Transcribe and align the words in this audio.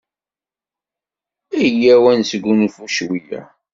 Iyyaw 1.65 2.03
ad 2.11 2.17
nesgunfu 2.19 2.83
cwiya. 2.95 3.41